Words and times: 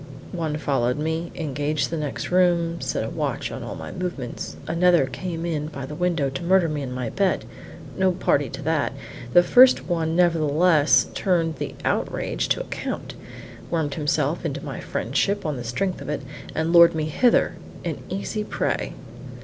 One 0.31 0.57
followed 0.57 0.97
me, 0.97 1.31
engaged 1.35 1.91
the 1.91 1.97
next 1.97 2.31
room, 2.31 2.81
set 2.81 3.03
a 3.03 3.09
watch 3.11 3.51
on 3.51 3.61
all 3.61 3.75
my 3.75 3.91
movements; 3.91 4.55
another 4.67 5.05
came 5.05 5.45
in 5.45 5.67
by 5.67 5.85
the 5.85 5.93
window 5.93 6.31
to 6.31 6.43
murder 6.43 6.67
me 6.67 6.81
in 6.81 6.91
my 6.91 7.11
bed; 7.11 7.45
no 7.95 8.11
party 8.11 8.49
to 8.49 8.63
that, 8.63 8.93
the 9.33 9.43
first 9.43 9.85
one 9.87 10.15
nevertheless 10.15 11.05
turned 11.13 11.57
the 11.57 11.75
outrage 11.85 12.47
to 12.49 12.61
account, 12.61 13.13
wormed 13.69 13.93
himself 13.93 14.43
into 14.43 14.65
my 14.65 14.79
friendship 14.79 15.45
on 15.45 15.55
the 15.55 15.63
strength 15.63 16.01
of 16.01 16.09
it, 16.09 16.23
and 16.55 16.73
lured 16.73 16.95
me 16.95 17.05
hither, 17.05 17.57
an 17.85 17.99
easy 18.09 18.43
prey. 18.43 18.93